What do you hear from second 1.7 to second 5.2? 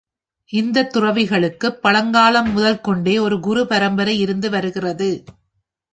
பழங்காலம் முதற் கொண்டே ஒரு குரு பரம்பரை இருந்து வருகிறது.